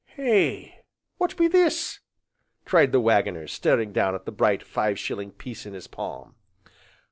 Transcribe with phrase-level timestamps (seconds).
[0.15, 0.79] "Hey!
[1.19, 1.99] what be this?"
[2.65, 6.33] cried the Waggoner, staring down at the bright five shilling piece in his palm.